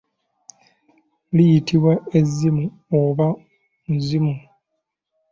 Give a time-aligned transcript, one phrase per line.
[1.35, 2.65] Liyitibwa ezzimu
[3.01, 3.27] oba
[3.87, 4.33] muzimu.